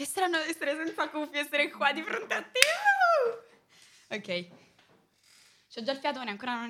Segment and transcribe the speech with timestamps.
[0.00, 4.16] Che strano essere senza cuffie, essere qua di fronte a te.
[4.16, 4.48] Ok.
[5.68, 6.68] C'ho già il fiatone, ancora non...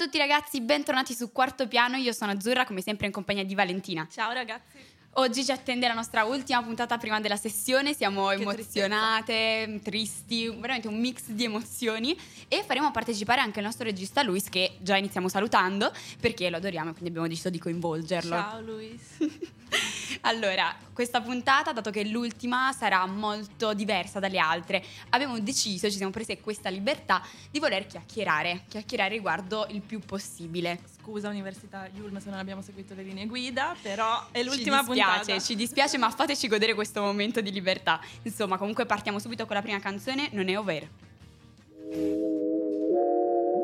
[0.00, 3.54] a tutti ragazzi, bentornati su Quarto Piano, io sono Azzurra, come sempre in compagnia di
[3.54, 4.08] Valentina.
[4.10, 4.78] Ciao ragazzi.
[5.14, 10.88] Oggi ci attende la nostra ultima puntata prima della sessione, siamo Che emozionate, tristi, veramente
[10.88, 12.18] un mix di emozioni
[12.48, 16.90] e faremo partecipare anche il nostro regista Luis che già iniziamo salutando perché lo adoriamo
[16.90, 18.30] e quindi abbiamo deciso di coinvolgerlo.
[18.30, 19.02] Ciao Luis.
[20.22, 24.84] Allora, questa puntata, dato che è l'ultima, sarà molto diversa dalle altre.
[25.10, 30.80] Abbiamo deciso, ci siamo prese questa libertà di voler chiacchierare, chiacchierare riguardo il più possibile.
[31.00, 35.18] Scusa Università Yulm se non abbiamo seguito le linee guida, però è l'ultima ci dispiace,
[35.18, 35.40] puntata.
[35.40, 38.00] ci dispiace, ma fateci godere questo momento di libertà.
[38.22, 40.88] Insomma, comunque partiamo subito con la prima canzone, Non è over.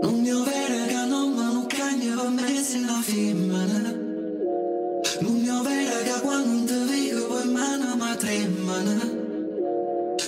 [0.02, 4.05] Non mi ovvero che non mi non cagna per me se la femmina
[8.16, 8.94] tremano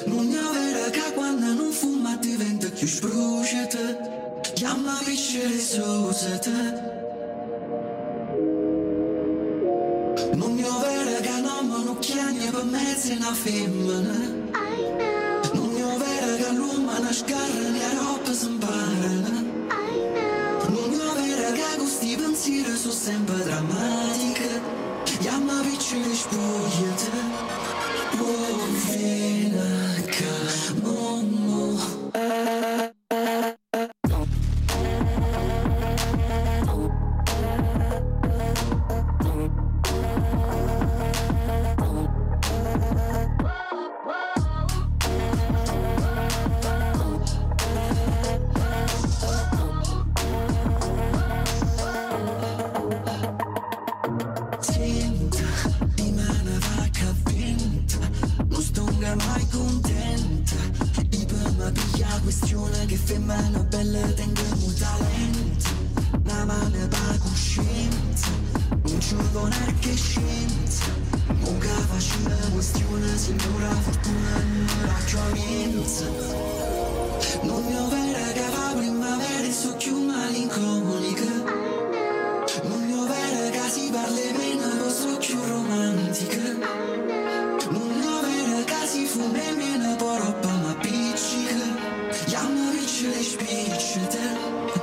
[0.07, 6.51] Non mi ovvero che quando non fuma diventa più spruciata Chiama piscere sosata
[10.35, 14.37] Non mi ovvero che non mi cagna per me se la femmina
[15.55, 19.31] non mi ovvero che l'uomo non scarra né roba si imparano
[20.69, 24.77] Non mi ovvero che questi pensieri sono sempre drammatici
[25.21, 27.68] Chiama piccoli spogliati
[28.11, 29.38] Oh,
[92.39, 94.37] Chiama piccole spiccate.
[94.45, 94.78] Oh,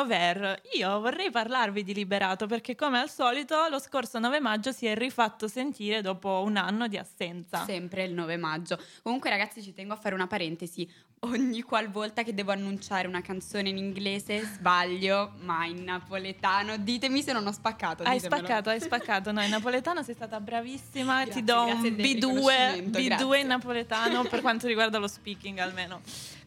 [0.00, 0.60] neover.
[0.76, 4.94] Io vorrei parlarvi di Liberato perché come al solito lo scorso 9 maggio si è
[4.94, 7.64] rifatto sentire dopo un anno di assenza.
[7.64, 8.78] Sempre il 9 maggio.
[9.02, 10.88] Comunque ragazzi ci tengo a fare una parentesi.
[11.22, 17.34] Ogni qualvolta che devo annunciare una canzone in inglese sbaglio, ma in napoletano ditemi se
[17.34, 18.04] non ho spaccato.
[18.04, 18.42] Hai ditemelo.
[18.42, 19.30] spaccato, hai spaccato.
[19.30, 21.24] No, in napoletano sei stata bravissima.
[21.24, 23.38] Grazie, Ti do un grazie del B2, riconoscimento, B2 grazie.
[23.38, 26.00] in napoletano per quanto riguarda lo speaking almeno.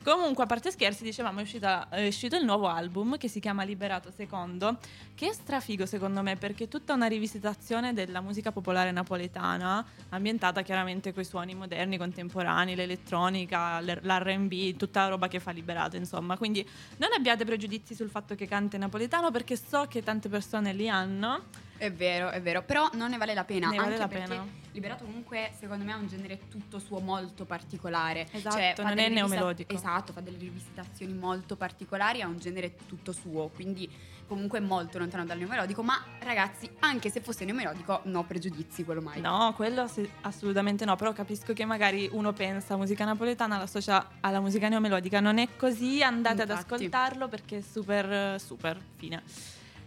[0.04, 3.64] Comunque, a parte scherzi, dicevamo, è, uscita- è uscito il nuovo album che si chiama
[3.64, 4.78] Liberato Secondo,
[5.16, 10.62] che è strafigo secondo me perché è tutta una rivisitazione della musica popolare napoletana, ambientata
[10.62, 16.36] chiaramente con i suoni moderni, contemporanei, l'elettronica, l'R&B, tutta la roba che fa Liberato, insomma.
[16.36, 16.68] Quindi
[16.98, 20.90] non abbiate pregiudizi sul fatto che canta in napoletano perché so che tante persone li
[20.90, 21.44] hanno.
[21.78, 23.70] È vero, è vero, però non ne vale la pena.
[23.70, 24.62] Ne vale la pena.
[24.72, 28.28] Liberato comunque secondo me ha un genere tutto suo molto particolare.
[28.32, 29.74] Esatto, Cioè, non è neomelodico.
[29.74, 33.88] Esatto, fa delle rivisitazioni molto particolari, ha un genere tutto suo, quindi
[34.26, 39.22] comunque molto lontano dal neomelodico, ma ragazzi, anche se fosse neomelodico, no pregiudizi, quello mai.
[39.22, 39.88] No, quello
[40.22, 45.38] assolutamente no, però capisco che magari uno pensa musica napoletana, l'associa alla musica neomelodica, non
[45.38, 46.74] è così, andate ad Infatti.
[46.74, 49.22] ascoltarlo perché è super, super fine.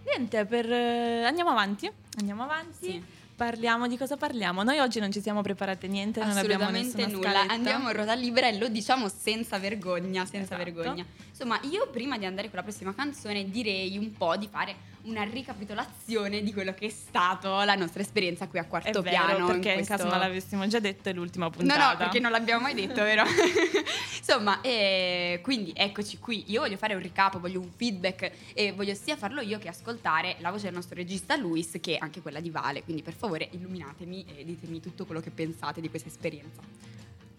[0.07, 2.91] Niente, per, eh, andiamo avanti, andiamo avanti.
[2.91, 3.03] Sì.
[3.37, 4.63] Parliamo di cosa parliamo?
[4.63, 7.31] Noi oggi non ci siamo preparate niente, non abbiamo Assolutamente nessuna nulla.
[7.33, 7.53] scaletta.
[7.53, 10.65] Andiamo a ruota libera e lo diciamo senza vergogna, senza Esatto.
[10.73, 11.05] vergogna.
[11.29, 15.23] Insomma, io prima di andare con la prossima canzone direi un po' di fare una
[15.23, 19.47] ricapitolazione di quello che è stato la nostra esperienza qui a È quarto vero, piano.
[19.47, 21.91] perché in, questo- caso non l'avessimo già detto è l'ultima No, puntata.
[21.91, 23.23] no, perché non l'abbiamo mai detto, vero?
[24.19, 26.45] Insomma, eh, quindi eccoci qui.
[26.49, 30.37] Io voglio fare un recap, voglio un feedback e voglio sia farlo io che ascoltare
[30.41, 32.83] la voce del nostro regista Luis, che è anche quella di Vale.
[32.83, 36.63] Quindi per favore illuminatemi e ditemi tutto quello che pensate di questa esperienza.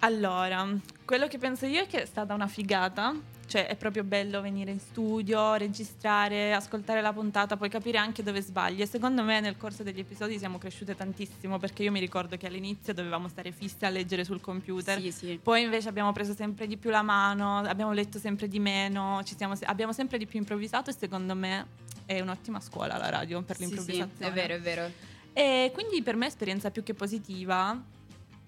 [0.02, 0.68] Allora,
[1.06, 3.16] quello che penso io è che è stata una figata,
[3.48, 8.42] cioè è proprio bello venire in studio, registrare, ascoltare la puntata, poi capire anche dove
[8.42, 8.82] sbagli.
[8.82, 12.46] E secondo me nel corso degli episodi siamo cresciute tantissimo perché io mi ricordo che
[12.46, 15.02] all'inizio dovevamo stare fisse a leggere sul computer.
[15.02, 15.40] Sì, sì.
[15.42, 19.36] Poi invece abbiamo preso sempre di più la mano, abbiamo letto sempre di meno, ci
[19.36, 21.66] siamo- abbiamo sempre di più improvvisato e secondo me
[22.06, 24.32] è un'ottima scuola la radio per Sì, sì, l'improvvisazione.
[24.32, 24.92] è vero, è vero.
[25.38, 27.80] E quindi per me è esperienza più che positiva.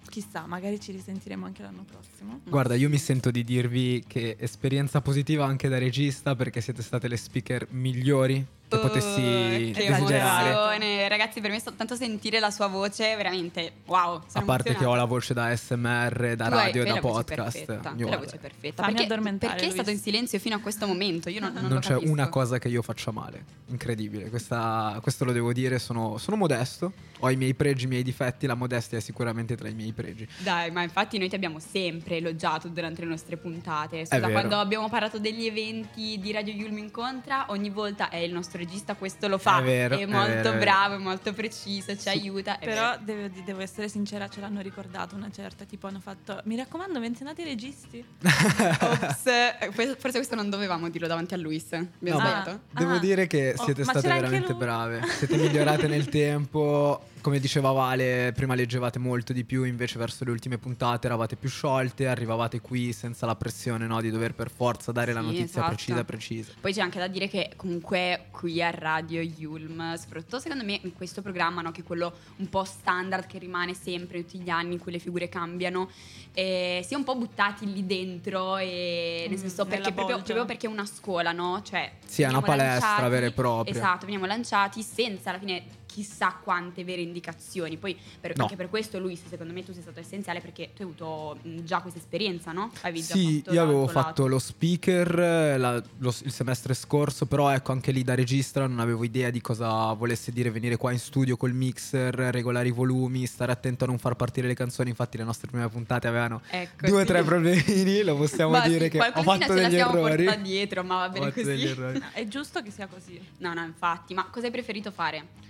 [0.09, 2.39] Chissà, magari ci risentiremo anche l'anno prossimo.
[2.45, 7.07] Guarda, io mi sento di dirvi che esperienza positiva anche da regista perché siete state
[7.07, 10.49] le speaker migliori che potessi che desiderare.
[10.49, 11.07] emozione.
[11.07, 14.21] Ragazzi, per me soltanto sentire la sua voce, veramente wow.
[14.33, 17.65] A parte che ho la voce da SMR, da Tu radio e da podcast.
[17.65, 18.83] perfetta, la voce perfetta.
[18.83, 21.29] Fammi Perché, perché è stato in silenzio fino a questo momento?
[21.29, 22.11] Io non, non non lo c'è capisco.
[22.11, 23.43] una cosa che io faccia male.
[23.67, 24.29] Incredibile.
[24.29, 25.79] Questa- questo lo devo dire.
[25.79, 26.93] Sono, sono modesto.
[27.19, 28.45] Ho i miei pregi, i miei difetti.
[28.45, 30.27] La modestia è sicuramente tra i miei pregi.
[30.37, 34.05] Dai, ma infatti noi ti abbiamo sempre elogiato durante le nostre puntate.
[34.05, 38.58] Scusa, quando abbiamo parlato degli eventi di Radio Yulm Incontra, ogni volta è il nostro
[38.59, 39.59] regista questo lo fa.
[39.59, 40.57] È vero, è molto è vero.
[40.59, 42.59] bravo, è molto preciso, ci aiuta.
[42.59, 46.55] è Però devo, devo essere sincera, ce l'hanno ricordato una certa, tipo hanno fatto, mi
[46.55, 48.05] raccomando, menzionate i registi.
[48.21, 51.71] Ops, eh, forse questo non dovevamo dirlo davanti a Luis.
[51.73, 52.59] Abbiamo No, sbagliato?
[52.71, 52.99] Devo Ah.
[52.99, 55.01] dire che Oh, siete ma state veramente brave.
[55.17, 57.01] Siete migliorate nel tempo.
[57.21, 61.49] Come diceva Vale, prima leggevate molto di più, invece verso le ultime puntate eravate più
[61.49, 65.45] sciolte, arrivavate qui senza la pressione no, di dover per forza dare la Sì, notizia
[65.45, 65.67] esatto.
[65.67, 66.53] precisa precisa.
[66.61, 70.93] Poi c'è anche da dire che comunque qui a Radio Yulm, soprattutto secondo me in
[70.93, 74.73] questo programma, no, che è quello un po' standard che rimane sempre tutti gli anni
[74.75, 75.89] in cui le figure cambiano,
[76.33, 80.15] eh, si è un po' buttati lì dentro e nel Mm, senso nella perché proprio,
[80.21, 81.61] proprio perché è una scuola, no?
[81.63, 83.75] Cioè, Sì, è una palestra lanciati- vera e propria.
[83.75, 87.77] Esatto, veniamo lanciati senza alla fine chissà quante vere indicazioni.
[87.77, 88.43] Poi per- No.
[88.43, 91.63] anche per questo Luis, secondo me tu sei stato essenziale perché tu hai avuto mh,
[91.63, 92.71] già questa esperienza, no?
[92.81, 94.27] Avevi Sì, io avevo fatto lato.
[94.27, 95.17] lo speaker
[95.57, 99.41] la- lo- il semestre scorso, però ecco anche lì da regista non avevo idea di
[99.41, 103.87] cosa volesse dire venire qua in studio col mixer, regolare i volumi, stare attento a
[103.87, 107.05] non far partire le canzoni, infatti le nostre prime puntate avevano Ecco, due o sì.
[107.07, 110.23] tre problemini, lo possiamo Ma sì, dire che ho fatto degli siamo errori.
[110.25, 111.71] portata dietro, ma va Ho bene fatto degli così.
[111.71, 112.01] errori.
[112.13, 113.19] È giusto che sia così.
[113.39, 115.47] No, no, infatti, ma cosa hai preferito fare?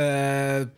[0.00, 0.68] Eh,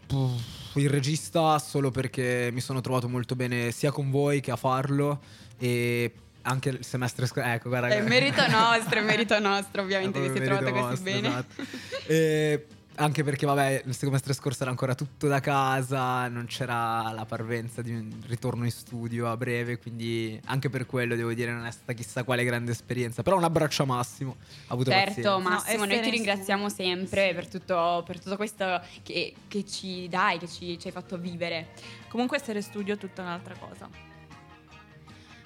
[0.75, 5.21] il regista solo perché mi sono trovato molto bene sia con voi che a farlo
[5.59, 6.13] e
[6.43, 7.49] anche il semestre scorso.
[7.49, 7.89] Ecco, guarda.
[7.89, 11.29] È merito nostro, è merito nostro, ovviamente, vi siete trovate merito così bene.
[11.29, 11.63] esatto.
[12.07, 12.67] E
[13.03, 17.83] anche perché, vabbè, il semestre scorso era ancora tutto da casa, non c'era la parvenza
[17.83, 21.71] di un ritorno in studio a breve, quindi anche per quello devo dire non è
[21.71, 23.23] stata chissà quale grande esperienza.
[23.23, 24.37] Però un abbraccio a Massimo,
[24.69, 25.39] ha avuto Certo, pazienza.
[25.39, 30.09] Massimo, noi essere ti in ringraziamo sempre per tutto, per tutto questo che, che ci
[30.09, 31.69] dai, che ci, ci hai fatto vivere.
[32.09, 34.12] Comunque essere studio è tutta un'altra cosa.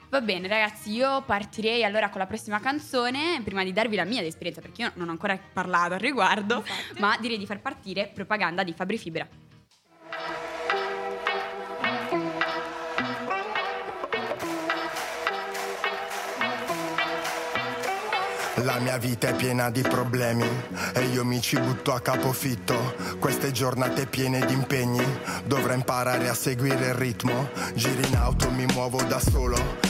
[0.09, 4.23] Va bene ragazzi, io partirei allora con la prossima canzone, prima di darvi la mia
[4.23, 7.01] esperienza, perché io non ho ancora parlato al riguardo, Infatti.
[7.01, 9.29] ma direi di far partire propaganda di Fabri Fibra.
[18.63, 20.49] La mia vita è piena di problemi
[20.95, 22.95] e io mi ci butto a capofitto.
[23.21, 25.05] Queste giornate piene di impegni,
[25.45, 27.51] dovrei imparare a seguire il ritmo.
[27.75, 29.57] Giri in auto, mi muovo da solo,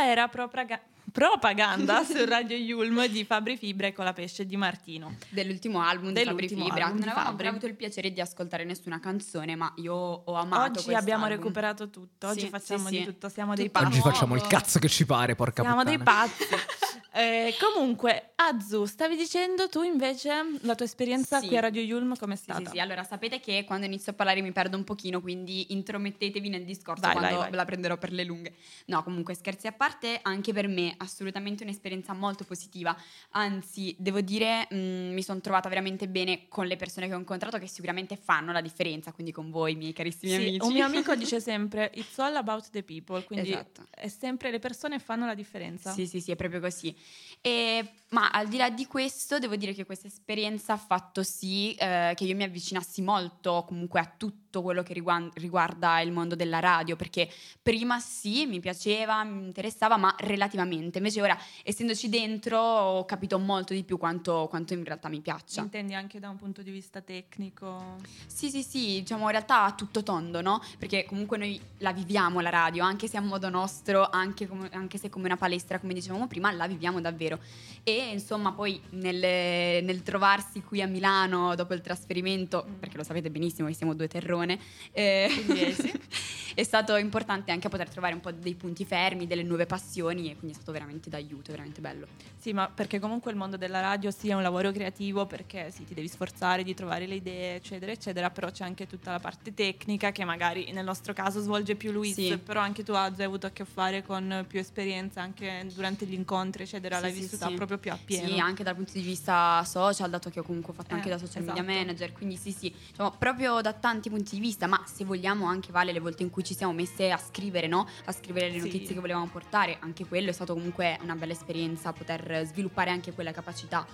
[0.00, 0.80] Questa era propaga-
[1.12, 5.16] propaganda su Radio Yulm di Fabri Fibre con la pesce di Martino.
[5.28, 6.84] Dell'ultimo album di Fabri Dell'ultimo Fibra.
[6.86, 7.46] album Non avevamo Fabri.
[7.46, 11.00] ancora avuto il piacere di ascoltare nessuna canzone, ma io ho amato Oggi quest'album.
[11.02, 13.04] abbiamo recuperato tutto, oggi Sì, facciamo sì, di sì.
[13.04, 13.92] tutto, siamo dei Tutto pazzi.
[13.92, 15.96] Oggi facciamo il cazzo che ci pare, porca Siamo puttana.
[15.96, 16.44] dei pazzi.
[17.12, 21.48] Eh, comunque, Azu, stavi dicendo tu invece la tua esperienza Sì.
[21.48, 22.60] qui a Radio Yulm com'è Sì, stata?
[22.60, 26.48] sì, sì, allora sapete che quando inizio a parlare mi perdo un pochino, quindi intromettetevi
[26.48, 27.50] nel discorso Vai, quando vai, vai.
[27.50, 28.54] ve la prenderò per le lunghe.
[28.86, 32.96] No, comunque scherzi a parte, anche per me assolutamente un'esperienza molto positiva,
[33.30, 34.76] anzi devo dire mh,
[35.12, 38.60] mi sono trovata veramente bene con le persone che ho incontrato che sicuramente fanno la
[38.60, 40.58] differenza, quindi con voi miei carissimi Sì, amici.
[40.64, 43.86] un mio amico dice sempre it's all about the people, quindi Esatto.
[43.90, 45.92] è sempre le persone fanno la differenza.
[45.92, 46.96] Sì, sì, sì, è proprio così.
[47.44, 51.74] E- ma al di là di questo, devo dire che questa esperienza ha fatto sì
[51.74, 56.34] eh, che io mi avvicinassi molto comunque a tutto quello che riguan- riguarda il mondo
[56.34, 57.30] della radio, perché
[57.62, 60.98] prima sì, mi piaceva, mi interessava, ma relativamente.
[60.98, 65.60] Invece ora, essendoci dentro, ho capito molto di più quanto, quanto in realtà mi piaccia.
[65.60, 67.96] Intendi anche da un punto di vista tecnico?
[68.26, 70.60] Sì, sì, sì, diciamo in realtà a tutto tondo, no?
[70.78, 74.98] Perché comunque noi la viviamo la radio, anche se a modo nostro, anche, come- anche
[74.98, 77.38] se come una palestra, come dicevamo prima, la viviamo davvero.
[77.84, 83.30] E insomma poi nel, nel trovarsi qui a Milano dopo il trasferimento, perché lo sapete
[83.30, 84.58] benissimo che siamo due terrone,
[84.92, 85.92] eh, Pugliesi.
[86.54, 90.36] è stato importante anche poter trovare un po' dei punti fermi, delle nuove passioni e
[90.36, 92.06] quindi è stato veramente d'aiuto, veramente bello.
[92.38, 95.94] Sì, ma perché comunque il mondo della radio sia un lavoro creativo perché sì, ti
[95.94, 100.10] devi sforzare di trovare le idee, eccetera, eccetera, però c'è anche tutta la parte tecnica
[100.12, 102.38] che magari nel nostro caso svolge più Luis, Sì.
[102.38, 106.14] però anche tu Azza, hai avuto a che fare con più esperienza anche durante gli
[106.14, 107.54] incontri, eccetera, Sì, l'hai sì, vissuta sì.
[107.54, 108.28] proprio più a pieno.
[108.28, 111.18] Sì, anche dal punto di vista social, dato che ho comunque fatto anche Eh, da
[111.18, 111.78] social media esatto.
[111.78, 115.72] manager, quindi sì, sì, diciamo, proprio da tanti punti di vista, ma se vogliamo anche
[115.72, 117.86] vale le volte in cui ci siamo messe a scrivere, no?
[118.04, 118.64] A scrivere le Sì.
[118.66, 123.12] notizie che volevamo portare, anche quello è stato comunque una bella esperienza, poter sviluppare anche
[123.12, 123.86] quella capacità.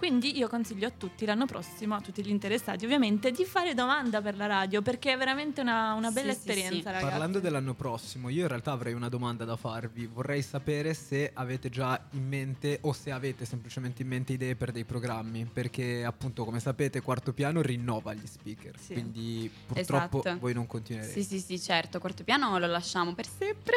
[0.00, 4.22] Quindi io consiglio a tutti l'anno prossimo, a tutti gli interessati ovviamente, di fare domanda
[4.22, 6.84] per la radio perché è veramente una, una bella Sì, sì, esperienza, sì.
[6.86, 7.04] ragazzi.
[7.04, 10.06] Parlando dell'anno prossimo, io in realtà avrei una domanda da farvi.
[10.06, 14.72] Vorrei sapere se avete già in mente o se avete semplicemente in mente idee per
[14.72, 18.94] dei programmi, perché appunto come sapete Quarto Piano rinnova gli speaker, Sì.
[18.94, 20.38] quindi purtroppo Esatto.
[20.40, 21.12] voi non continuerete.
[21.12, 23.76] Sì, sì, sì, certo, quarto piano lo lasciamo per sempre.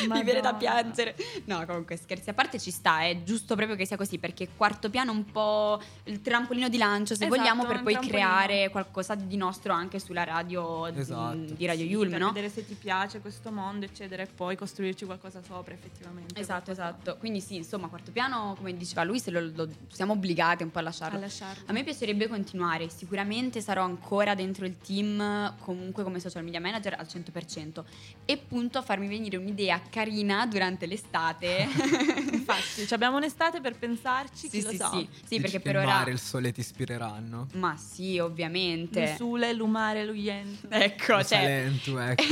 [0.08, 1.14] Mi viene da piangere.
[1.44, 4.90] No, comunque scherzi a parte ci sta, è giusto proprio che sia così, perché quarto
[4.90, 8.08] piano è un po' il trampolino di lancio, se Esatto, vogliamo, per poi trampolino.
[8.26, 11.36] creare qualcosa di nostro anche sulla radio mm, Esatto.
[11.54, 12.26] di Radio Sì, Yulm, per no?
[12.28, 16.38] vedere se ti piace questo mondo, eccetera, e poi costruirci qualcosa sopra effettivamente.
[16.40, 17.16] Esatto, esatto.
[17.18, 20.78] Quindi sì, insomma, quarto piano, come diceva lui, se lo, lo- siamo obbligati un po'
[20.78, 21.18] a lasciarlo.
[21.18, 21.62] A lasciarlo.
[21.66, 26.94] A me piacerebbe continuare, sicuramente sarò ancora dentro il team, comunque come social media manager
[26.98, 27.82] al 100%
[28.24, 31.68] e appunto a farmi venire un'idea carina durante l'estate.
[32.32, 34.90] Infatti, ci abbiamo un'estate per pensarci, chi sì, lo sì, sa.
[34.90, 35.86] sì, sì, Dici perché per il ora...
[35.98, 37.46] mare il sole ti ispireranno.
[37.52, 39.10] Ma sì, ovviamente.
[39.10, 40.66] L'usule, l'umare, l'uiente.
[40.68, 41.22] Ecco, cioè...
[41.24, 42.22] Salento, ecco.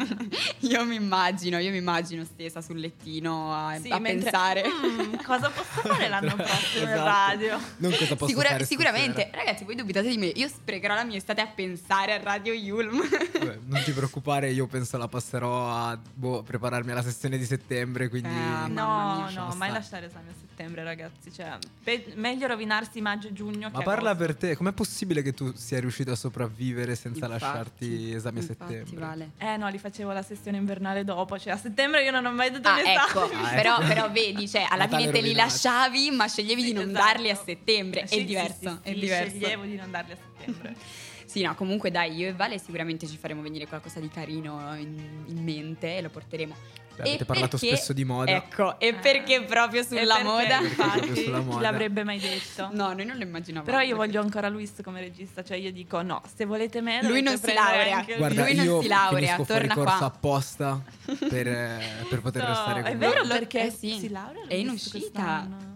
[0.66, 4.64] io mi immagino, io mi immagino stesa sul lettino a, Sì, a mentre- pensare.
[4.66, 7.04] Mm, cosa posso fare l'anno prossimo in Esatto.
[7.04, 7.60] radio?
[7.76, 9.36] Non cosa posso Sicura- fare sicuramente, stasera.
[9.36, 10.26] ragazzi, voi dubitate di me.
[10.26, 13.06] Io sprecherò la mia estate a pensare a Radio Yulm.
[13.06, 18.08] Vabbè, non ti preoccupare, io penso la passerò a boh, prepararmi alla sessione di settembre,
[18.08, 18.28] quindi...
[18.28, 21.32] Ah, No, no, mai lasciare esami a settembre, ragazzi.
[21.32, 24.26] Cioè, pe- meglio rovinarsi maggio e giugno Ma che parla agosto.
[24.26, 28.42] per te, com'è possibile che tu sia riuscito a sopravvivere senza Infatti, lasciarti esami a
[28.42, 28.96] settembre?
[29.00, 29.30] Vale.
[29.38, 32.50] Eh no, li facevo la sessione invernale dopo, cioè a settembre io non ho mai
[32.50, 33.86] dato Ah, ecco, Ah, però, ecco.
[33.86, 37.04] però vedi, cioè, alla Natale fine te li lasciavi, ma sceglievi Sì, di non esatto.
[37.04, 38.02] darli a settembre.
[38.02, 39.28] Eh, sì, è sì, diverso, sì, è sì, diverso.
[39.30, 40.76] Sceglievo di non darli a settembre.
[41.34, 45.24] Sì, no, comunque dai, io e Vale sicuramente ci faremo venire qualcosa di carino in,
[45.26, 46.54] in mente e lo porteremo.
[46.94, 48.30] Beh, avete E parlato perché- spesso di moda.
[48.30, 48.94] Ecco, e Eh.
[48.94, 50.60] perché proprio sulla perché, moda?
[50.60, 51.60] Infatti, sulla chi moda.
[51.60, 52.68] l'avrebbe mai detto?
[52.72, 53.68] No, noi non lo immaginavamo.
[53.68, 57.20] Però io voglio ancora Luis come regista, cioè io dico no, se volete me Lui
[57.20, 58.04] non si laurea.
[58.16, 60.06] Guarda, Lui non si laurea, torna corso qua.
[60.06, 60.82] apposta
[61.28, 63.26] per, eh, per poter No, restare è con vero voi.
[63.28, 63.98] Lo- perché eh sì.
[63.98, 64.98] si laurea È in uscita.
[64.98, 65.73] quest'anno.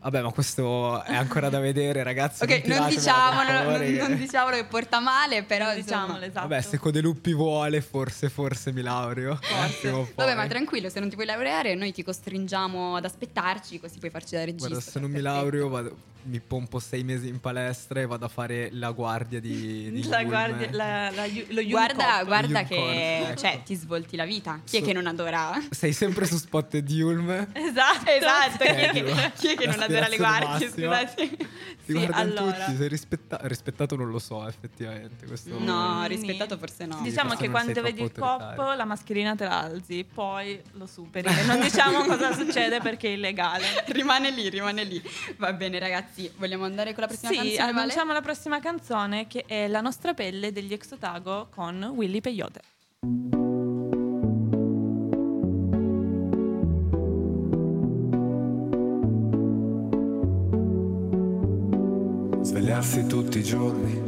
[0.00, 2.44] Vabbè, ma questo è ancora da vedere, ragazzi.
[2.44, 6.46] Ok, non non, non che- diciamolo che porta male, però Non diciamolo, esatto.
[6.46, 9.36] Vabbè, se Codeluppi vuole, forse, forse mi laureo.
[9.42, 9.90] Forse.
[9.90, 10.12] Poi.
[10.14, 14.10] Vabbè, ma tranquillo, se non ti puoi laureare, noi ti costringiamo ad aspettarci, così puoi
[14.10, 14.68] farci da regista.
[14.68, 15.34] Guarda, se non mi Perfetto.
[15.40, 15.96] laureo, vado-
[16.28, 20.22] mi pompo sei mesi in palestra e vado a fare la guardia di, di la
[20.24, 23.40] guardia, la, la, lo Guarda, guarda che ecco.
[23.40, 24.60] cioè, ti svolti la vita.
[24.64, 25.60] Chi è So- che non adora?
[25.70, 27.30] Sei sempre su spot di Yulm.
[27.68, 30.48] Esatto, Esatto, chi è che, chi è che non adora le guardie?
[30.66, 31.48] L'aspirazione Scusate.
[31.88, 32.64] Ti Sì, guardano allora.
[32.66, 35.24] tutti, sei rispetta- rispettato non lo so effettivamente.
[35.26, 35.58] Questo...
[35.58, 37.00] No, Mm, rispettato forse no.
[37.02, 38.74] Diciamo che quando vedi il autoritario.
[38.74, 41.26] la mascherina te la alzi, poi lo superi.
[41.28, 43.64] E non diciamo cosa succede perché è illegale.
[43.88, 45.02] Rimane lì, rimane lì.
[45.38, 47.56] Va bene, ragazzi, vogliamo andare con la prossima Sì, canzone?
[47.72, 47.78] Vale?
[47.80, 52.60] annunciamo la prossima canzone che è La nostra pelle degli Exotago con Willy Peyote.
[62.80, 64.00] Svegliarsi tutti i giorni,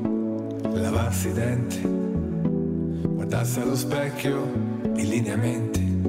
[0.74, 4.44] lavarsi i denti, guardarsi allo specchio,
[4.94, 6.02] i lineamenti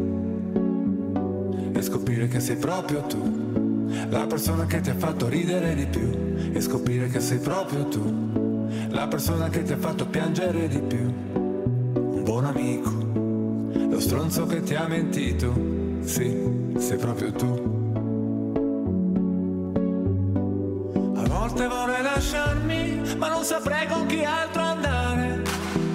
[1.73, 6.11] e scoprire che sei proprio tu, la persona che ti ha fatto ridere di più
[6.53, 11.11] e scoprire che sei proprio tu, la persona che ti ha fatto piangere di più,
[11.33, 12.91] un buon amico,
[13.89, 15.51] lo stronzo che ti ha mentito,
[16.03, 16.37] sì,
[16.77, 17.70] sei proprio tu.
[22.21, 25.41] Lasciarmi, ma non saprei con chi altro andare.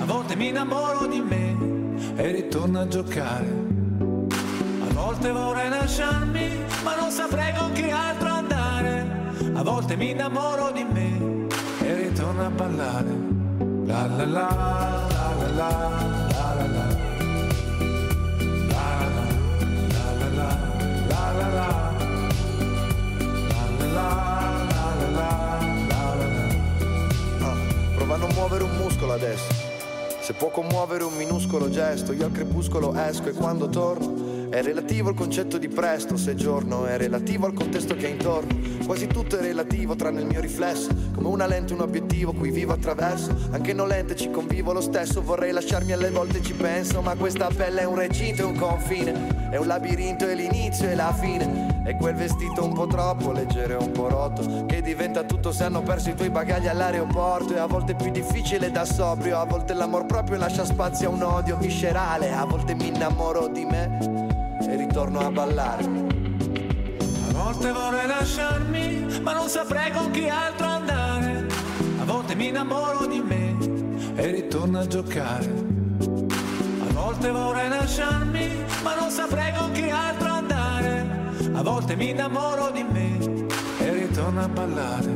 [0.01, 1.57] A volte mi innamoro di me
[2.17, 3.47] e ritorno a giocare.
[4.89, 9.07] A volte vorrei lasciarmi, ma non saprei con chi altro andare.
[9.55, 11.47] A volte mi innamoro di me
[11.81, 13.35] e ritorno a ballare.
[13.85, 16.15] La la la, la la la,
[29.37, 29.75] stesso.
[30.21, 35.11] Se può commuovere un minuscolo gesto, io al crepuscolo esco e quando torno è relativo
[35.11, 38.57] il concetto di presto, se giorno è relativo al contesto che è intorno.
[38.85, 42.72] Quasi tutto è relativo tranne il mio riflesso, come una lente, un obiettivo cui vivo
[42.72, 43.35] attraverso.
[43.50, 47.48] Anche non lente ci convivo lo stesso, vorrei lasciarmi alle volte ci penso, ma questa
[47.55, 51.85] pelle è un recinto e un confine, è un labirinto e l'inizio e la fine.
[51.87, 55.64] E quel vestito un po' troppo leggero e un po' rotto, che diventa tutto se
[55.64, 57.55] hanno perso i tuoi bagagli all'aeroporto.
[57.55, 61.12] E a volte è più difficile da sobrio, a volte l'amor proprio lascia spazio a
[61.12, 63.98] un odio viscerale, a volte mi innamoro di me
[64.68, 65.85] e ritorno a ballare.
[67.29, 70.65] A volte vorrei lasciarmi, ma non saprei con chi altro
[72.37, 73.57] mi innamoro di me
[74.14, 75.51] e ritorno a giocare.
[76.88, 81.07] A volte vorrei lasciarmi, ma non saprei con chi altro andare.
[81.55, 83.18] A volte mi innamoro di me
[83.79, 85.14] e ritorno a ballare.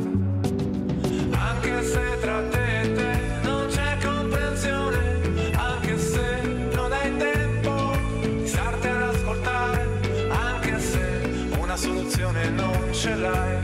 [1.32, 6.42] Anche se tra te e te non c'è comprensione, anche se
[6.74, 9.88] non hai tempo di starti ad ascoltare,
[10.30, 11.30] anche se
[11.60, 13.59] una soluzione non ce l'hai.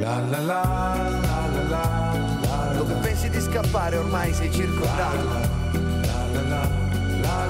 [0.00, 5.28] La la la la la la la Dove pensi di scappare ormai sei circondato.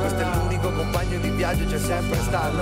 [0.01, 2.57] Questo è l'unico compagno di viaggio c'è sempre stato.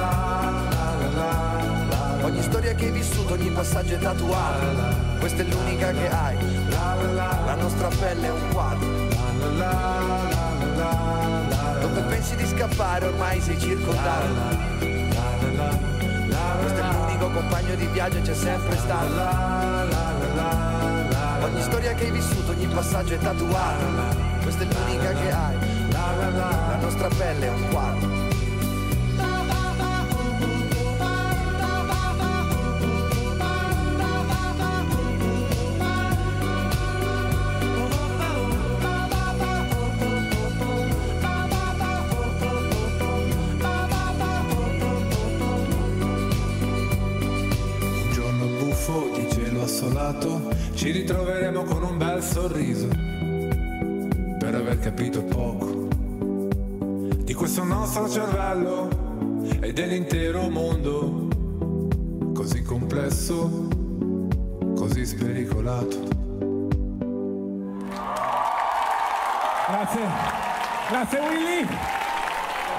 [2.22, 4.66] Ogni storia che hai vissuto, ogni passaggio è tatuato.
[5.20, 6.36] Questa è l'unica che hai.
[6.68, 8.88] La nostra pelle è un quadro.
[11.80, 14.76] Dove pensi di scappare ormai sei circondato.
[16.60, 19.77] Questo è l'unico compagno di viaggio c'è sempre stato.
[21.40, 23.86] Ogni storia che hai vissuto, ogni passaggio è tatuato.
[24.42, 25.56] Questa è l'unica che hai.
[25.90, 28.17] La nostra pelle è un quadro.
[52.40, 52.86] Sorriso
[54.38, 55.88] per aver capito poco
[57.24, 58.88] di questo nostro cervello
[59.58, 61.26] e dell'intero mondo
[62.32, 63.66] così complesso,
[64.76, 66.06] così spericolato.
[69.66, 70.06] Grazie,
[70.90, 71.66] grazie Willy.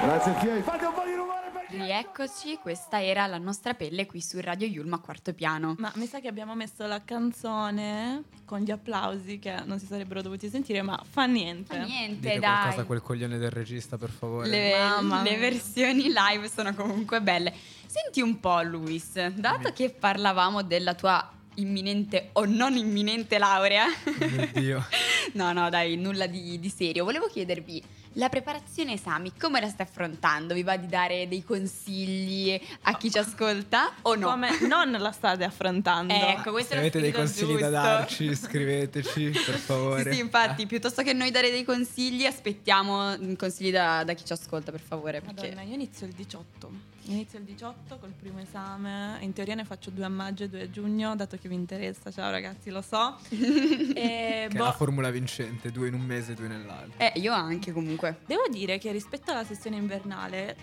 [0.02, 0.62] Grazie.
[0.62, 4.68] Fate un po' di rumore per Rieccoci, questa era la nostra pelle qui su Radio
[4.68, 5.76] Yulma quarto piano.
[5.78, 10.22] Ma mi sa che abbiamo messo la canzone con gli applausi che non si sarebbero
[10.22, 11.76] dovuti sentire, ma fa niente.
[11.76, 12.60] Fa niente, Dite dai.
[12.60, 14.50] qualcosa a quel coglione del regista, per favore.
[14.50, 17.54] Le, Mamma le versioni live sono comunque belle.
[17.86, 23.86] Senti un po', Luis, dato che parlavamo della tua imminente o non imminente laurea,
[24.20, 24.86] Mio Dio.
[25.34, 27.04] no, no, dai, nulla di, di serio.
[27.04, 27.84] Volevo chiedervi
[28.20, 30.54] la preparazione esami, come la stai affrontando?
[30.54, 34.28] Vi va di dare dei consigli a chi ci ascolta o no?
[34.28, 36.14] Come non la state affrontando?
[36.30, 37.70] Ecco, questo Se avete dei consigli da giusto.
[37.70, 40.04] darci, scriveteci, per favore.
[40.04, 44.26] Sì, sì, infatti, piuttosto che noi dare dei consigli, aspettiamo mm, consigli da, da chi
[44.26, 45.22] ci ascolta, per favore.
[45.22, 45.48] Perché...
[45.48, 46.72] Madonna, io inizio il 18.
[47.04, 49.18] Inizio il 18 col primo esame.
[49.22, 52.12] In teoria ne faccio due a maggio e due a giugno, dato che vi interessa.
[52.12, 53.18] Ciao ragazzi, lo so.
[53.32, 57.00] e, Che è boh, la formula vincente, due in un mese, due nell'altro.
[57.00, 58.20] Eh, io anche comunque.
[58.28, 60.56] devo dire che rispetto alla sessione invernale,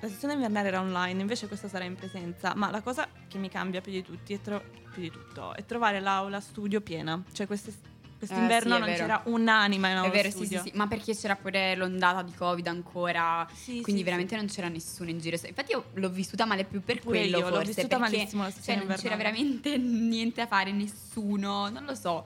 [0.00, 2.54] la sessione invernale era online, invece questa sarà in presenza.
[2.54, 5.64] Ma la cosa che mi cambia più di, tutti è tro- più di tutto è
[5.66, 7.22] trovare l'aula studio piena.
[7.32, 7.74] Cioè, queste-
[8.20, 9.02] quest'inverno Eh, sì, non vero.
[9.02, 10.62] c'era un'anima in È vero, sì, sì, studio.
[10.62, 14.68] sì, ma perché c'era pure l'ondata di Covid ancora, Sì, quindi sì, veramente non c'era
[14.68, 15.36] nessuno in giro.
[15.42, 18.42] Infatti io l'ho vissuta male più per Pure quello io, l'ho forse, vissuta perché malissimo
[18.42, 22.24] la cioè, non c'era veramente niente da fare, nessuno, non lo so.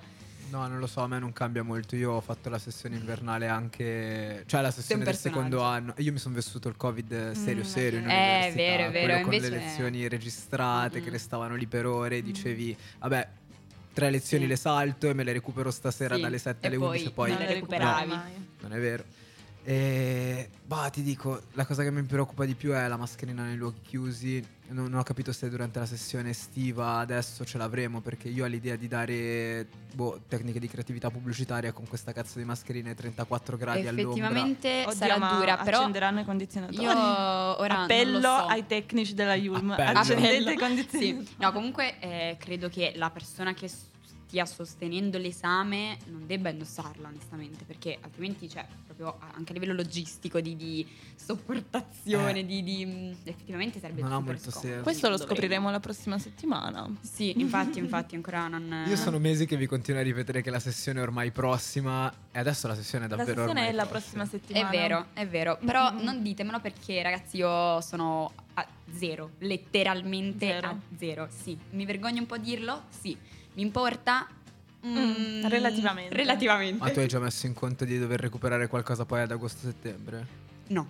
[0.51, 1.97] No, non lo so, a me non cambia molto.
[1.97, 4.45] Io ho fatto la sessione invernale anche.
[4.47, 5.95] Cioè, la sessione del secondo anno.
[5.99, 7.99] Io mi sono vissuto il Covid serio, Mm, serio.
[7.99, 11.03] In eh, università, è vero, è vero, quello Con le lezioni registrate Mm.
[11.03, 12.23] che restavano lì per ore.
[12.23, 13.29] Dicevi, vabbè,
[13.95, 14.49] tre lezioni Sì.
[14.51, 17.13] le salto e me le recupero stasera Sì, dalle 7 e alle poi 11.
[17.13, 18.09] Poi non Non le recuperavi.
[18.11, 18.33] mai.
[18.61, 19.05] non è vero.
[19.67, 23.57] E bah, ti dico, la cosa che mi preoccupa di più è la mascherina nei
[23.57, 24.47] luoghi chiusi.
[24.69, 28.47] Non, non ho capito se durante la sessione estiva adesso ce l'avremo, perché io ho
[28.47, 33.57] l'idea di dare boh, tecniche di creatività pubblicitaria con questa cazzo di mascherina ai 34
[33.57, 34.27] gradi all'ombra.
[34.27, 36.83] Effettivamente Oddio, sarà dura, però accenderanno i condizionatori.
[36.83, 38.47] io ora Appello non lo so.
[38.47, 39.71] ai tecnici della Yulm.
[39.71, 39.99] Appello.
[39.99, 41.27] Accendete i condizionatori.
[41.27, 41.35] Sì.
[41.39, 43.71] No, comunque eh, credo che la persona che
[44.27, 50.41] stia sostenendo l'esame non debba indossarla, onestamente, perché altrimenti, cioè, proprio anche a livello logistico,
[50.41, 52.47] di, di sopportazione, Eh.
[52.47, 54.69] di, di- mh, effettivamente sarebbe Non ha super molto scomodo.
[54.69, 54.83] senso.
[54.83, 56.89] Questo lo scopriremo la prossima settimana.
[57.01, 58.85] Sì, infatti, infatti ancora non...
[58.89, 62.39] Io sono mesi che vi continuo a ripetere che la sessione è ormai prossima e
[62.39, 64.25] adesso la sessione è La davvero sessione ormai è la prossima.
[64.25, 64.71] prossima È settimana.
[64.71, 65.99] vero, è vero, però Mm.
[66.03, 70.67] non ditemelo perché ragazzi io sono a zero, letteralmente Zero.
[70.69, 71.57] a zero, sì.
[71.71, 72.83] Mi vergogno un po' a dirlo?
[72.89, 73.17] Sì.
[73.55, 74.27] Mi importa?
[74.87, 76.15] Mm, relativamente.
[76.15, 76.79] Relativamente.
[76.85, 80.27] Ma tu hai già messo in conto di dover recuperare qualcosa poi ad agosto-settembre?
[80.67, 80.87] No,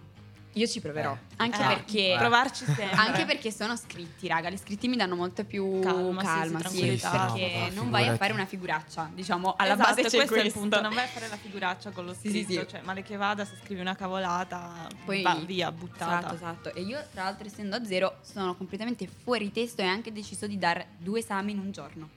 [0.55, 1.13] io ci proverò.
[1.13, 1.19] Eh.
[1.37, 2.15] Anche Eh, perché...
[2.19, 2.91] provarci sempre.
[2.91, 4.51] Anche perché sono scritti, raga.
[4.51, 7.11] Gli scritti mi danno molto più Calma, calma, sì, sì, sì, tranquillità.
[7.33, 10.37] perché no, non vai a fare una figuraccia, diciamo, alla Esatto, base c'è questo è
[10.39, 10.59] il questo.
[10.59, 12.67] punto, non vai a fare la figuraccia con lo scritto, sì, sì.
[12.69, 16.19] cioè male che vada se scrivi una cavolata Poi va via, buttata.
[16.19, 16.75] Esatto, esatto.
[16.75, 20.47] E io, tra l'altro, essendo a zero, sono completamente fuori testo e ho anche deciso
[20.49, 22.09] di dare due esami in un giorno.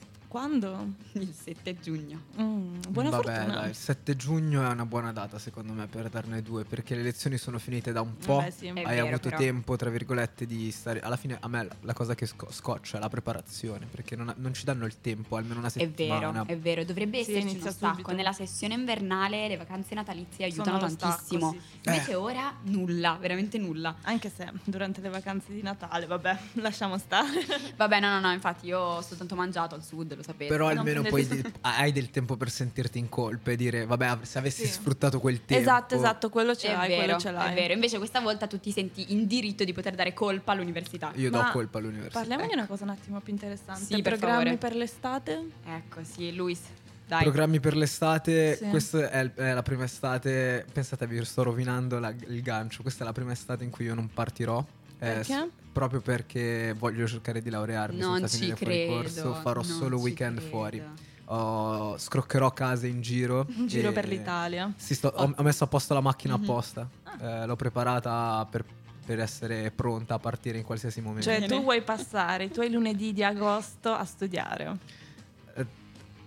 [0.41, 0.93] Quando?
[1.17, 2.21] Il 7 giugno.
[2.39, 3.59] Mm, buona Vabbè, fortuna.
[3.61, 7.01] dai, il 7 giugno è una buona data secondo me per darne due, perché le
[7.01, 8.37] lezioni sono finite da un po'.
[8.41, 8.67] Beh, sì.
[8.67, 9.37] È Hai vero, avuto però.
[9.41, 10.99] tempo, tra virgolette, di stare.
[10.99, 14.53] Alla fine, a me la cosa che sco- scoccia è la preparazione, perché non, non
[14.53, 16.29] ci danno il tempo, almeno una È settimana.
[16.43, 16.83] vero, è vero.
[16.85, 17.93] Dovrebbe Sì, esserci uno stacco.
[17.95, 18.13] subito.
[18.13, 21.51] Nella sessione invernale le vacanze natalizie aiutano lo stacco, tantissimo.
[21.51, 21.89] sì.
[21.89, 23.95] Invece ora nulla, veramente nulla.
[24.03, 27.43] Anche se durante le vacanze di Natale, vabbè, lasciamo stare.
[27.75, 30.47] Vabbè, no, no, no, infatti io ho soltanto mangiato al sud, lo sapete.
[30.51, 34.17] Però Non almeno poi di- hai del tempo per sentirti in colpa e dire, vabbè,
[34.21, 34.71] se avessi Sì.
[34.73, 35.61] sfruttato quel tempo.
[35.63, 37.51] Esatto, esatto, quello ce È l'hai, vero, quello ce l'hai.
[37.51, 37.73] è vero.
[37.73, 41.11] Invece questa volta tu ti senti in diritto di poter dare colpa all'università.
[41.15, 42.19] Io Ma do colpa all'università.
[42.19, 43.81] Parliamo di una cosa un attimo più interessante.
[43.83, 44.57] Sì, per Programmi favore.
[44.57, 45.45] per l'estate?
[45.65, 46.59] Ecco, sì, Luis.
[47.07, 47.23] Dai.
[47.23, 48.65] Programmi per l'estate, Sì.
[48.67, 53.07] questa è, è la prima estate, pensate vi sto rovinando la- il gancio, questa è
[53.07, 54.61] la prima estate in cui io non partirò.
[54.99, 55.23] Eh, Perché?
[55.23, 58.93] s- proprio perché voglio cercare di laurearmi non senza ci finire fuori credo.
[58.93, 60.49] corso, farò non solo weekend credo.
[60.49, 60.83] fuori.
[61.29, 63.45] Oh, scroccherò case in giro.
[63.57, 64.71] Un giro per l'Italia.
[64.77, 66.43] Sì, sto- ho, ho messo a posto la macchina Mhm.
[66.43, 68.63] apposta, Eh, l'ho preparata per,
[69.05, 71.27] per essere pronta a partire in qualsiasi momento.
[71.29, 74.77] Cioè, tu vuoi passare i tuoi lunedì di agosto a studiare.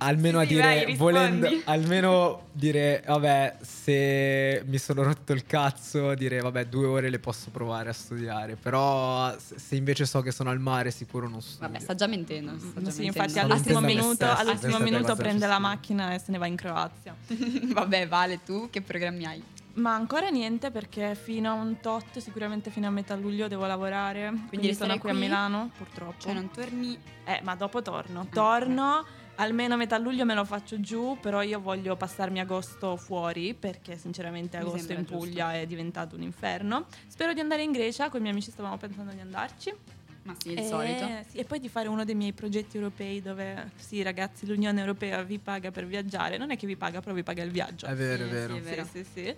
[0.02, 6.14] Almeno Sì, a dire, vai, volendo, almeno dire, vabbè, se mi sono rotto il cazzo,
[6.14, 8.56] dire, vabbè, due ore le posso provare a studiare.
[8.56, 11.66] Però se invece so che sono al mare, sicuro non studio.
[11.68, 12.56] Vabbè, sta già mentendo.
[12.58, 13.06] sta già Sì, mentendo.
[13.06, 17.14] infatti all'ultimo minuto, all'ultimo minuto prende la macchina e se ne va in Croazia.
[17.74, 19.42] Vabbè, Vale, tu che programmi hai?
[19.74, 24.32] Ma ancora niente perché fino a un tot, sicuramente fino a metà luglio devo lavorare.
[24.48, 25.20] Quindi, sono resterai qui a qui?
[25.22, 26.14] Milano, purtroppo.
[26.18, 26.98] Cioè, non torni...
[27.24, 28.26] Eh, ma dopo torno.
[28.32, 29.04] Torno,
[29.40, 33.96] almeno a metà luglio me lo faccio giù, però io voglio passarmi agosto fuori perché
[33.96, 36.87] sinceramente Mi agosto in Puglia è diventato un inferno.
[37.07, 39.74] Spero di andare in Grecia, con i miei amici stavamo pensando di andarci.
[40.22, 41.07] Ma sì, il e, solito.
[41.29, 45.22] sì, e poi di fare uno dei miei progetti europei dove, sì ragazzi, l'Unione Europea
[45.22, 46.37] vi paga per viaggiare.
[46.37, 47.87] Non è che vi paga, però vi paga il viaggio.
[47.87, 48.53] È vero, Sì, è vero.
[48.53, 48.85] sì, è vero.
[48.85, 49.35] Sì, sì, sì.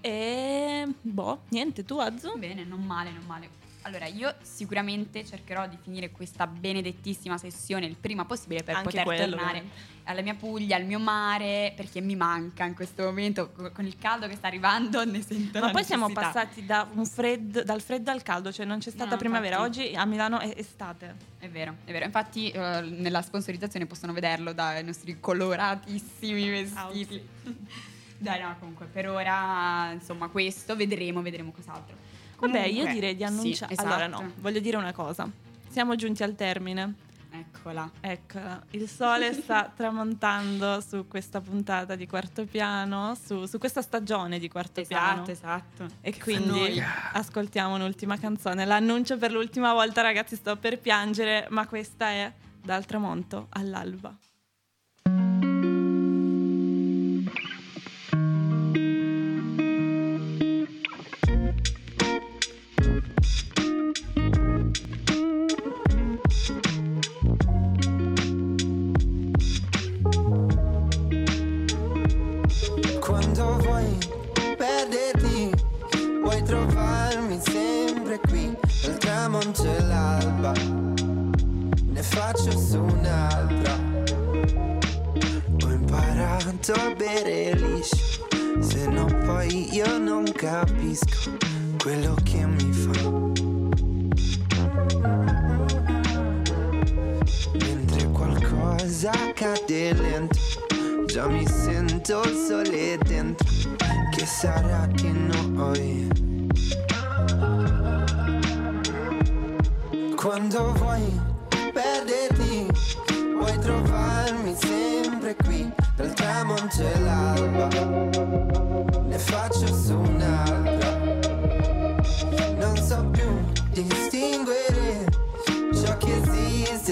[0.00, 2.36] E boh, niente, tu Azzu?
[2.36, 3.48] Bene, non male, non male.
[3.86, 9.04] Allora, io sicuramente cercherò di finire questa benedettissima sessione il prima possibile per Anche poter
[9.04, 9.80] quello, tornare ovviamente.
[10.04, 13.96] alla mia Puglia, al mio mare, perché mi manca in questo momento, co- con il
[13.96, 18.10] caldo che sta arrivando, ne sento Ma poi siamo passati da un freddo, dal freddo
[18.10, 19.58] al caldo, cioè non c'è stata No, primavera.
[19.58, 19.80] infatti.
[19.82, 21.14] Oggi a Milano è estate.
[21.38, 22.06] È vero, è vero.
[22.06, 27.24] Infatti eh, nella sponsorizzazione possono vederlo dai nostri coloratissimi vestiti.
[28.18, 31.94] Dai, no, comunque per ora, insomma, questo vedremo, vedremo cos'altro.
[32.38, 33.72] Vabbè, io Comunque, direi di sì, annunciare.
[33.72, 33.88] esatto.
[33.88, 35.28] Allora, no, voglio dire una cosa.
[35.68, 36.94] Siamo giunti al termine.
[37.30, 37.90] Eccola.
[38.00, 44.38] Eccola, il sole sta tramontando su questa puntata di quarto piano, su, su questa stagione
[44.38, 45.22] di quarto piano.
[45.24, 45.86] Esatto, esatto.
[46.00, 48.64] E Che quindi ascoltiamo un'ultima canzone.
[48.64, 54.16] L'annuncio per l'ultima volta, ragazzi, sto per piangere, ma questa è Dal tramonto all'alba.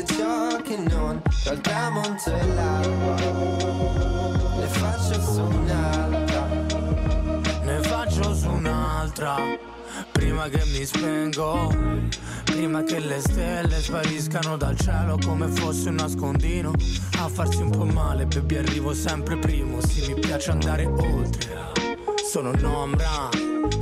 [0.04, 3.14] Esiste e ciò che non, dal tramonto all'alba.
[4.56, 6.48] Ne faccio su un'altra.
[7.64, 9.36] Ne faccio su un'altra.
[10.10, 11.72] Prima che mi spengo
[12.44, 16.72] Prima che le stelle spariscano dal cielo come fosse un nascondino.
[17.18, 19.80] A farsi un po' male, baby arrivo sempre primo.
[19.80, 21.72] Sì, mi piace andare oltre
[22.30, 23.28] Sono un'ombra,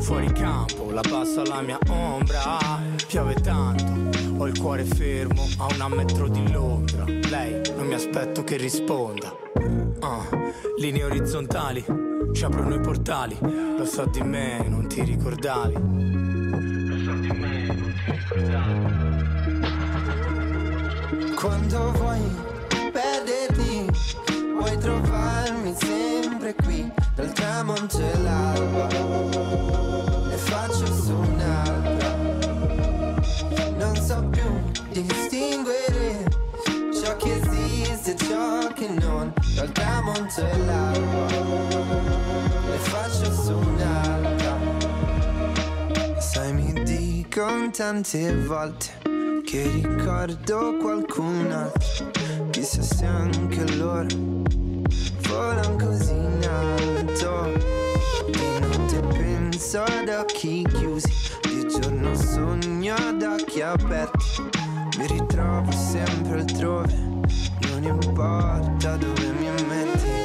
[0.01, 2.59] fuori campo, la passa la mia ombra.
[3.07, 4.02] Piove tanto,
[4.43, 9.33] ho il cuore fermo a una metro di Londra Lei, non mi aspetto che risponda
[10.01, 10.27] Ah,
[10.79, 11.85] linee orizzontali,
[12.33, 13.39] ci aprono i portali.
[13.41, 15.75] Lo so di me, non ti ricordavi.
[15.75, 18.95] Lo so di me, non ti ricordavi.
[21.37, 22.21] Quando vuoi
[22.91, 23.87] perderti,
[24.59, 28.89] vuoi trovarmi sempre qui, dal tramonto all'alba.
[30.27, 31.32] Ne faccio su
[38.33, 41.27] ciò che non, dal tramonto all'alba.
[42.71, 44.57] Ne faccio su un'altra.
[46.19, 48.87] Sai, mi dicono tante volte
[49.45, 52.11] che ricordo qualcun altro.
[52.51, 54.07] Chissà se anche loro
[55.29, 57.53] volano così in alto.
[58.31, 64.49] Di notte penso ad occhi chiusi, di giorno sogno ad occhi aperti.
[64.97, 67.12] Mi ritrovo sempre altrove,
[67.69, 70.22] non importa dove mi metti.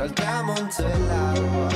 [0.00, 1.69] Non Dal tramonto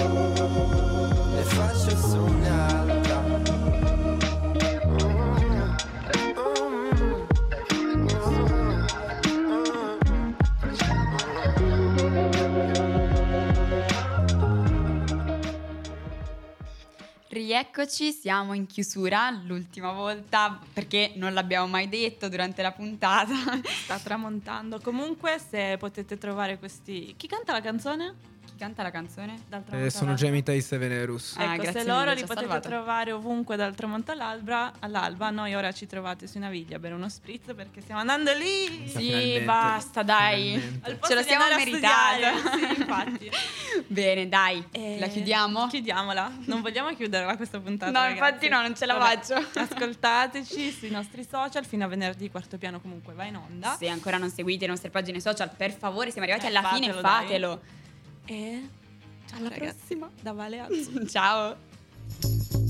[17.76, 23.34] Rieccoci, siamo in chiusura l'ultima volta perché non l'abbiamo mai detto durante la puntata.
[23.82, 24.78] Sta tramontando.
[24.80, 27.14] Comunque, se potete trovare questi.
[27.16, 28.33] Chi canta la canzone?
[28.54, 29.34] Chi canta la canzone?
[29.34, 30.14] Eh, sono all'alba.
[30.14, 31.34] Gemita e Sevenerus.
[31.36, 32.68] Ah, Ecco, grazie se loro mille, li potete salvato.
[32.68, 37.52] trovare ovunque dal tramonto all'alba, all'alba, noi ora ci trovate su Naviglia per uno spritz
[37.52, 38.86] perché stiamo andando lì.
[38.88, 39.40] Sì, Finalmente.
[39.44, 40.80] basta, dai.
[41.04, 42.32] Ce di siamo meritata.
[42.54, 43.30] Sì, infatti.
[43.88, 44.64] Bene, dai.
[44.70, 45.66] Eh, La chiudiamo?
[45.66, 46.30] Chiudiamola.
[46.44, 47.90] Non vogliamo chiuderla questa puntata.
[47.90, 48.18] No, ragazzi.
[48.18, 49.34] infatti no, non ce la Vabbè, faccio.
[49.58, 53.74] Ascoltateci sui nostri social fino a venerdì, quarto piano comunque va in onda.
[53.76, 56.92] Se ancora non seguite le nostre pagine social, per favore, siamo arrivati Eh, alla fine,
[56.92, 57.82] fatelo, dai.
[58.26, 58.68] E
[59.32, 59.96] alla ragazzi.
[59.96, 60.66] prossima da Vale.
[61.06, 62.63] Ciao.